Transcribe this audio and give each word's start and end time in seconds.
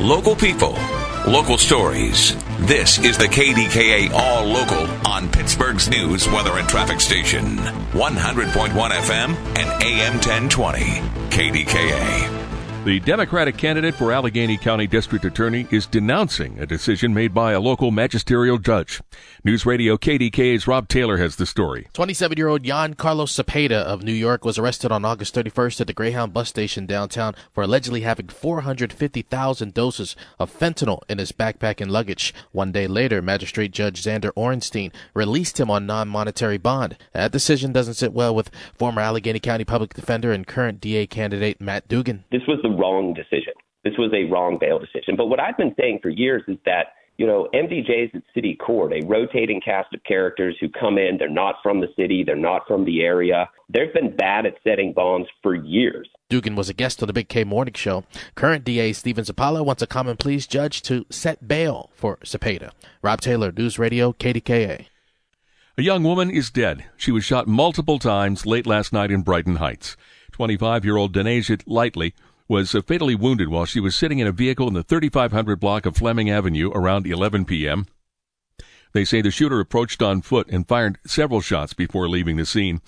Local 0.00 0.36
people, 0.36 0.76
local 1.26 1.56
stories. 1.56 2.36
This 2.66 2.98
is 2.98 3.16
the 3.16 3.24
KDKA 3.24 4.10
All 4.12 4.44
Local 4.44 4.86
on 5.06 5.26
Pittsburgh's 5.30 5.88
news, 5.88 6.28
weather, 6.28 6.58
and 6.58 6.68
traffic 6.68 7.00
station. 7.00 7.56
100.1 7.56 8.90
FM 8.90 9.34
and 9.56 9.82
AM 9.82 10.12
1020. 10.16 11.00
KDKA. 11.30 12.45
The 12.86 13.00
Democratic 13.00 13.56
candidate 13.56 13.96
for 13.96 14.12
Allegheny 14.12 14.56
County 14.56 14.86
District 14.86 15.24
Attorney 15.24 15.66
is 15.72 15.86
denouncing 15.86 16.60
a 16.60 16.66
decision 16.66 17.12
made 17.12 17.34
by 17.34 17.50
a 17.50 17.58
local 17.58 17.90
magisterial 17.90 18.58
judge. 18.58 19.02
News 19.42 19.66
Radio 19.66 19.96
KDKA's 19.96 20.68
Rob 20.68 20.86
Taylor 20.86 21.16
has 21.16 21.34
the 21.34 21.46
story. 21.46 21.88
27 21.94 22.38
year 22.38 22.46
old 22.46 22.64
Yan 22.64 22.94
Carlos 22.94 23.32
Cepeda 23.32 23.72
of 23.82 24.04
New 24.04 24.12
York 24.12 24.44
was 24.44 24.56
arrested 24.56 24.92
on 24.92 25.04
August 25.04 25.34
31st 25.34 25.80
at 25.80 25.86
the 25.88 25.92
Greyhound 25.92 26.32
bus 26.32 26.48
station 26.48 26.86
downtown 26.86 27.34
for 27.52 27.64
allegedly 27.64 28.02
having 28.02 28.28
450,000 28.28 29.74
doses 29.74 30.14
of 30.38 30.56
fentanyl 30.56 31.00
in 31.08 31.18
his 31.18 31.32
backpack 31.32 31.80
and 31.80 31.90
luggage. 31.90 32.32
One 32.52 32.70
day 32.70 32.86
later, 32.86 33.20
Magistrate 33.20 33.72
Judge 33.72 34.00
Xander 34.00 34.30
Orenstein 34.36 34.92
released 35.12 35.58
him 35.58 35.72
on 35.72 35.86
non 35.86 36.06
monetary 36.06 36.58
bond. 36.58 36.96
That 37.12 37.32
decision 37.32 37.72
doesn't 37.72 37.94
sit 37.94 38.12
well 38.12 38.32
with 38.32 38.52
former 38.74 39.00
Allegheny 39.00 39.40
County 39.40 39.64
Public 39.64 39.92
Defender 39.92 40.30
and 40.30 40.46
current 40.46 40.80
DA 40.80 41.08
candidate 41.08 41.60
Matt 41.60 41.88
Dugan. 41.88 42.22
This 42.30 42.46
was 42.46 42.60
the 42.62 42.75
wrong 42.76 43.14
decision. 43.14 43.54
This 43.84 43.94
was 43.98 44.12
a 44.12 44.30
wrong 44.30 44.58
bail 44.60 44.78
decision. 44.78 45.14
But 45.16 45.26
what 45.26 45.40
I've 45.40 45.56
been 45.56 45.74
saying 45.78 46.00
for 46.02 46.08
years 46.08 46.42
is 46.48 46.58
that, 46.64 46.94
you 47.18 47.26
know, 47.26 47.48
MDJs 47.54 48.14
at 48.16 48.22
city 48.34 48.56
court, 48.56 48.92
a 48.92 49.06
rotating 49.06 49.60
cast 49.60 49.94
of 49.94 50.02
characters 50.02 50.56
who 50.60 50.68
come 50.68 50.98
in, 50.98 51.18
they're 51.18 51.28
not 51.28 51.56
from 51.62 51.80
the 51.80 51.86
city, 51.96 52.24
they're 52.24 52.36
not 52.36 52.62
from 52.66 52.84
the 52.84 53.02
area. 53.02 53.48
They've 53.68 53.92
been 53.94 54.16
bad 54.16 54.44
at 54.44 54.54
setting 54.64 54.92
bonds 54.92 55.28
for 55.42 55.54
years. 55.54 56.08
Dugan 56.28 56.56
was 56.56 56.68
a 56.68 56.74
guest 56.74 57.00
on 57.00 57.06
the 57.06 57.12
Big 57.12 57.28
K 57.28 57.44
Morning 57.44 57.74
Show. 57.74 58.04
Current 58.34 58.64
DA 58.64 58.92
Stephen 58.92 59.24
Zappala 59.24 59.64
wants 59.64 59.82
a 59.82 59.86
common 59.86 60.16
pleas 60.16 60.48
judge 60.48 60.82
to 60.82 61.06
set 61.08 61.46
bail 61.46 61.90
for 61.94 62.16
Cepeda. 62.24 62.72
Rob 63.02 63.20
Taylor, 63.20 63.52
News 63.52 63.78
Radio, 63.78 64.12
KDKA. 64.12 64.86
A 65.78 65.82
young 65.82 66.02
woman 66.02 66.30
is 66.30 66.50
dead. 66.50 66.86
She 66.96 67.12
was 67.12 67.24
shot 67.24 67.46
multiple 67.46 67.98
times 67.98 68.46
late 68.46 68.66
last 68.66 68.92
night 68.92 69.10
in 69.10 69.22
Brighton 69.22 69.56
Heights. 69.56 69.96
25 70.32 70.84
year 70.84 70.96
old 70.96 71.14
Denasia 71.14 71.62
Lightly 71.66 72.12
was 72.48 72.74
uh, 72.74 72.82
fatally 72.82 73.14
wounded 73.14 73.48
while 73.48 73.64
she 73.64 73.80
was 73.80 73.96
sitting 73.96 74.18
in 74.18 74.26
a 74.26 74.32
vehicle 74.32 74.68
in 74.68 74.74
the 74.74 74.82
3500 74.82 75.58
block 75.58 75.86
of 75.86 75.96
Fleming 75.96 76.30
Avenue 76.30 76.70
around 76.74 77.06
11 77.06 77.44
p.m. 77.44 77.86
They 78.92 79.04
say 79.04 79.20
the 79.20 79.30
shooter 79.30 79.60
approached 79.60 80.00
on 80.00 80.22
foot 80.22 80.48
and 80.48 80.66
fired 80.66 80.98
several 81.06 81.40
shots 81.40 81.74
before 81.74 82.08
leaving 82.08 82.36
the 82.36 82.46
scene. 82.46 82.80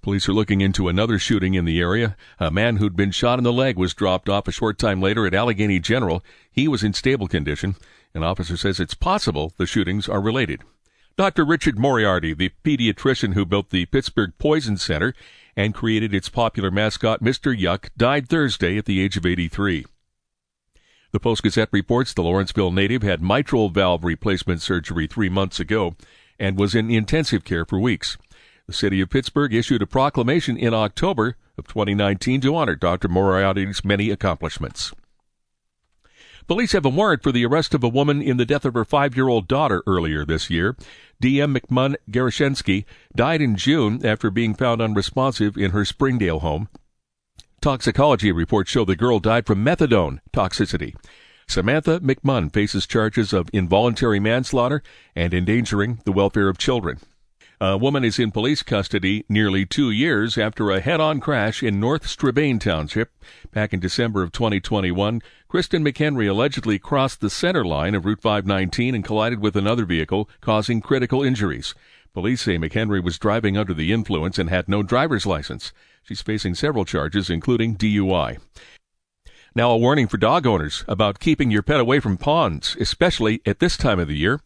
Police 0.00 0.28
are 0.28 0.32
looking 0.32 0.60
into 0.60 0.88
another 0.88 1.18
shooting 1.18 1.54
in 1.54 1.64
the 1.64 1.80
area. 1.80 2.16
A 2.38 2.50
man 2.50 2.76
who'd 2.76 2.96
been 2.96 3.10
shot 3.10 3.38
in 3.38 3.44
the 3.44 3.52
leg 3.52 3.76
was 3.76 3.92
dropped 3.92 4.28
off 4.28 4.48
a 4.48 4.52
short 4.52 4.78
time 4.78 5.02
later 5.02 5.26
at 5.26 5.34
Allegheny 5.34 5.80
General. 5.80 6.24
He 6.50 6.68
was 6.68 6.84
in 6.84 6.92
stable 6.92 7.26
condition. 7.28 7.74
An 8.14 8.22
officer 8.22 8.56
says 8.56 8.80
it's 8.80 8.94
possible 8.94 9.52
the 9.56 9.66
shootings 9.66 10.08
are 10.08 10.20
related. 10.20 10.62
Dr. 11.16 11.44
Richard 11.44 11.78
Moriarty, 11.78 12.32
the 12.32 12.52
pediatrician 12.64 13.34
who 13.34 13.44
built 13.44 13.70
the 13.70 13.84
Pittsburgh 13.86 14.32
Poison 14.38 14.78
Center 14.78 15.12
and 15.60 15.74
created 15.74 16.14
its 16.14 16.30
popular 16.30 16.70
mascot, 16.70 17.22
Mr. 17.22 17.56
Yuk, 17.56 17.90
died 17.94 18.26
Thursday 18.30 18.78
at 18.78 18.86
the 18.86 18.98
age 18.98 19.18
of 19.18 19.26
83. 19.26 19.84
The 21.12 21.20
Post 21.20 21.42
Gazette 21.42 21.68
reports 21.70 22.14
the 22.14 22.22
Lawrenceville 22.22 22.70
native 22.70 23.02
had 23.02 23.20
mitral 23.20 23.68
valve 23.68 24.02
replacement 24.02 24.62
surgery 24.62 25.06
three 25.06 25.28
months 25.28 25.60
ago 25.60 25.96
and 26.38 26.58
was 26.58 26.74
in 26.74 26.90
intensive 26.90 27.44
care 27.44 27.66
for 27.66 27.78
weeks. 27.78 28.16
The 28.66 28.72
city 28.72 29.02
of 29.02 29.10
Pittsburgh 29.10 29.52
issued 29.52 29.82
a 29.82 29.86
proclamation 29.86 30.56
in 30.56 30.72
October 30.72 31.36
of 31.58 31.66
2019 31.66 32.40
to 32.40 32.56
honor 32.56 32.74
Dr. 32.74 33.08
Moriarty's 33.08 33.84
many 33.84 34.08
accomplishments. 34.08 34.94
Police 36.46 36.72
have 36.72 36.84
a 36.84 36.90
warrant 36.90 37.22
for 37.22 37.32
the 37.32 37.44
arrest 37.46 37.74
of 37.74 37.84
a 37.84 37.88
woman 37.88 38.20
in 38.22 38.36
the 38.36 38.46
death 38.46 38.64
of 38.64 38.74
her 38.74 38.84
five 38.84 39.16
year 39.16 39.28
old 39.28 39.48
daughter 39.48 39.82
earlier 39.86 40.24
this 40.24 40.50
year. 40.50 40.76
D.M. 41.20 41.54
McMunn 41.54 41.96
Garashensky 42.10 42.84
died 43.14 43.42
in 43.42 43.56
June 43.56 44.04
after 44.04 44.30
being 44.30 44.54
found 44.54 44.80
unresponsive 44.80 45.56
in 45.56 45.72
her 45.72 45.84
Springdale 45.84 46.40
home. 46.40 46.68
Toxicology 47.60 48.32
reports 48.32 48.70
show 48.70 48.84
the 48.84 48.96
girl 48.96 49.18
died 49.18 49.46
from 49.46 49.64
methadone 49.64 50.20
toxicity. 50.32 50.94
Samantha 51.46 52.00
McMunn 52.00 52.52
faces 52.52 52.86
charges 52.86 53.32
of 53.32 53.50
involuntary 53.52 54.20
manslaughter 54.20 54.82
and 55.14 55.34
endangering 55.34 56.00
the 56.04 56.12
welfare 56.12 56.48
of 56.48 56.56
children. 56.56 56.98
A 57.62 57.76
woman 57.76 58.04
is 58.04 58.18
in 58.18 58.30
police 58.30 58.62
custody 58.62 59.26
nearly 59.28 59.66
two 59.66 59.90
years 59.90 60.38
after 60.38 60.70
a 60.70 60.80
head 60.80 60.98
on 60.98 61.20
crash 61.20 61.62
in 61.62 61.78
North 61.78 62.06
Strabane 62.06 62.58
Township. 62.58 63.12
Back 63.52 63.74
in 63.74 63.80
December 63.80 64.22
of 64.22 64.32
2021, 64.32 65.20
Kristen 65.46 65.84
McHenry 65.84 66.26
allegedly 66.26 66.78
crossed 66.78 67.20
the 67.20 67.28
center 67.28 67.62
line 67.62 67.94
of 67.94 68.06
Route 68.06 68.22
519 68.22 68.94
and 68.94 69.04
collided 69.04 69.40
with 69.40 69.56
another 69.56 69.84
vehicle, 69.84 70.26
causing 70.40 70.80
critical 70.80 71.22
injuries. 71.22 71.74
Police 72.14 72.40
say 72.40 72.56
McHenry 72.56 73.04
was 73.04 73.18
driving 73.18 73.58
under 73.58 73.74
the 73.74 73.92
influence 73.92 74.38
and 74.38 74.48
had 74.48 74.66
no 74.66 74.82
driver's 74.82 75.26
license. 75.26 75.74
She's 76.02 76.22
facing 76.22 76.54
several 76.54 76.86
charges, 76.86 77.28
including 77.28 77.76
DUI. 77.76 78.38
Now, 79.54 79.70
a 79.70 79.76
warning 79.76 80.08
for 80.08 80.16
dog 80.16 80.46
owners 80.46 80.82
about 80.88 81.20
keeping 81.20 81.50
your 81.50 81.62
pet 81.62 81.78
away 81.78 82.00
from 82.00 82.16
ponds, 82.16 82.74
especially 82.80 83.42
at 83.44 83.58
this 83.58 83.76
time 83.76 83.98
of 83.98 84.08
the 84.08 84.16
year. 84.16 84.40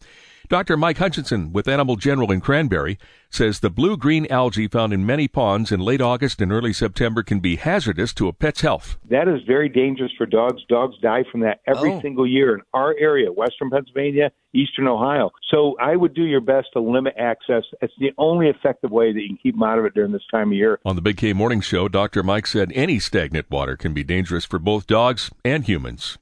Dr. 0.47 0.77
Mike 0.77 0.97
Hutchinson 0.99 1.51
with 1.53 1.67
Animal 1.67 1.95
General 1.95 2.31
in 2.31 2.39
Cranberry 2.39 2.99
says 3.31 3.59
the 3.59 3.69
blue 3.71 3.97
green 3.97 4.27
algae 4.29 4.67
found 4.67 4.93
in 4.93 5.03
many 5.05 5.27
ponds 5.27 5.71
in 5.71 5.79
late 5.79 6.01
August 6.01 6.39
and 6.39 6.51
early 6.51 6.71
September 6.71 7.23
can 7.23 7.39
be 7.39 7.55
hazardous 7.55 8.13
to 8.13 8.27
a 8.27 8.33
pet's 8.33 8.61
health. 8.61 8.97
That 9.09 9.27
is 9.27 9.41
very 9.47 9.67
dangerous 9.69 10.11
for 10.17 10.25
dogs. 10.27 10.61
Dogs 10.69 10.95
die 11.01 11.23
from 11.31 11.41
that 11.41 11.61
every 11.65 11.91
Oh. 11.93 12.01
single 12.01 12.27
year 12.27 12.53
in 12.53 12.61
our 12.75 12.95
area, 12.99 13.31
western 13.31 13.71
Pennsylvania, 13.71 14.31
eastern 14.53 14.87
Ohio. 14.87 15.31
So 15.49 15.75
I 15.81 15.95
would 15.95 16.13
do 16.13 16.23
your 16.25 16.41
best 16.41 16.67
to 16.73 16.79
limit 16.79 17.15
access. 17.17 17.63
It's 17.81 17.93
the 17.99 18.11
only 18.19 18.47
effective 18.47 18.91
way 18.91 19.11
that 19.13 19.19
you 19.21 19.29
can 19.29 19.37
keep 19.37 19.55
them 19.55 19.63
out 19.63 19.79
of 19.79 19.85
it 19.85 19.95
during 19.95 20.11
this 20.11 20.25
time 20.29 20.49
of 20.49 20.53
year. 20.53 20.79
On 20.85 20.95
the 20.95 21.01
Big 21.01 21.17
K 21.17 21.33
Morning 21.33 21.59
Show, 21.61 21.87
Dr. 21.87 22.21
Mike 22.21 22.45
said 22.45 22.71
any 22.75 22.99
stagnant 22.99 23.49
water 23.49 23.75
can 23.75 23.93
be 23.93 24.03
dangerous 24.03 24.45
for 24.45 24.59
both 24.59 24.85
dogs 24.85 25.31
and 25.43 25.63
humans. 25.65 26.17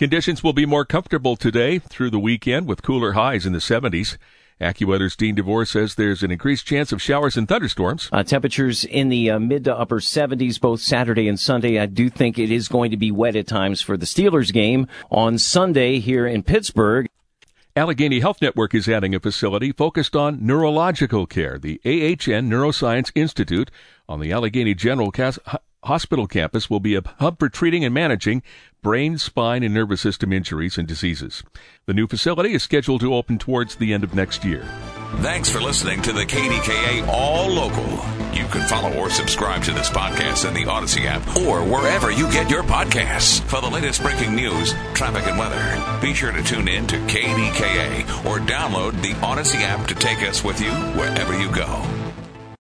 Conditions 0.00 0.42
will 0.42 0.54
be 0.54 0.64
more 0.64 0.86
comfortable 0.86 1.36
today 1.36 1.78
through 1.78 2.08
the 2.08 2.18
weekend 2.18 2.66
with 2.66 2.82
cooler 2.82 3.12
highs 3.12 3.44
in 3.44 3.52
the 3.52 3.58
70s. 3.58 4.16
AccuWeather's 4.58 5.14
Dean 5.14 5.34
DeVore 5.34 5.66
says 5.66 5.94
there's 5.94 6.22
an 6.22 6.30
increased 6.30 6.64
chance 6.64 6.90
of 6.90 7.02
showers 7.02 7.36
and 7.36 7.46
thunderstorms. 7.46 8.08
Uh, 8.10 8.22
temperatures 8.22 8.86
in 8.86 9.10
the 9.10 9.30
uh, 9.30 9.38
mid 9.38 9.64
to 9.64 9.76
upper 9.76 10.00
70s 10.00 10.58
both 10.58 10.80
Saturday 10.80 11.28
and 11.28 11.38
Sunday. 11.38 11.78
I 11.78 11.84
do 11.84 12.08
think 12.08 12.38
it 12.38 12.50
is 12.50 12.66
going 12.66 12.92
to 12.92 12.96
be 12.96 13.10
wet 13.10 13.36
at 13.36 13.46
times 13.46 13.82
for 13.82 13.98
the 13.98 14.06
Steelers 14.06 14.54
game 14.54 14.86
on 15.10 15.36
Sunday 15.36 15.98
here 15.98 16.26
in 16.26 16.44
Pittsburgh. 16.44 17.06
Allegheny 17.76 18.20
Health 18.20 18.40
Network 18.40 18.74
is 18.74 18.88
adding 18.88 19.14
a 19.14 19.20
facility 19.20 19.70
focused 19.70 20.16
on 20.16 20.38
neurological 20.40 21.26
care. 21.26 21.58
The 21.58 21.78
AHN 21.84 22.48
Neuroscience 22.48 23.12
Institute 23.14 23.70
on 24.08 24.20
the 24.20 24.32
Allegheny 24.32 24.72
General 24.72 25.10
Cas- 25.10 25.38
H- 25.46 25.60
Hospital 25.84 26.26
campus 26.26 26.68
will 26.68 26.80
be 26.80 26.94
a 26.94 27.02
hub 27.20 27.38
for 27.38 27.48
treating 27.48 27.84
and 27.84 27.94
managing 27.94 28.42
brain, 28.82 29.18
spine, 29.18 29.62
and 29.62 29.74
nervous 29.74 30.00
system 30.00 30.32
injuries 30.32 30.78
and 30.78 30.86
diseases. 30.86 31.42
The 31.86 31.94
new 31.94 32.06
facility 32.06 32.54
is 32.54 32.62
scheduled 32.62 33.00
to 33.02 33.14
open 33.14 33.38
towards 33.38 33.76
the 33.76 33.92
end 33.92 34.04
of 34.04 34.14
next 34.14 34.44
year. 34.44 34.64
Thanks 35.18 35.50
for 35.50 35.60
listening 35.60 36.02
to 36.02 36.12
the 36.12 36.24
KDKA 36.24 37.06
All 37.08 37.48
Local. 37.48 37.88
You 38.32 38.46
can 38.46 38.66
follow 38.68 38.96
or 38.96 39.10
subscribe 39.10 39.62
to 39.64 39.72
this 39.72 39.90
podcast 39.90 40.46
in 40.46 40.54
the 40.54 40.70
Audacy 40.70 41.04
app 41.04 41.36
or 41.38 41.64
wherever 41.64 42.10
you 42.10 42.30
get 42.30 42.48
your 42.48 42.62
podcasts. 42.62 43.42
For 43.42 43.60
the 43.60 43.68
latest 43.68 44.02
breaking 44.02 44.34
news, 44.34 44.72
traffic, 44.94 45.26
and 45.26 45.38
weather, 45.38 46.00
be 46.00 46.14
sure 46.14 46.32
to 46.32 46.42
tune 46.42 46.68
in 46.68 46.86
to 46.86 46.96
KDKA 46.96 48.24
or 48.24 48.38
download 48.38 49.02
the 49.02 49.12
Audacy 49.14 49.62
app 49.62 49.86
to 49.88 49.94
take 49.94 50.22
us 50.22 50.44
with 50.44 50.60
you 50.60 50.70
wherever 50.70 51.38
you 51.38 51.50
go. 51.52 51.99